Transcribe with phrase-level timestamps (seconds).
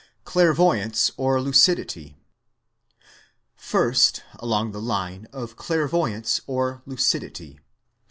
[0.25, 2.17] Clairvoyance or Lucidity
[3.55, 7.59] First along the line of clairvoyance or lucidity.